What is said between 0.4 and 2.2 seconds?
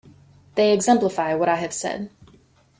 They exemplify what I have said.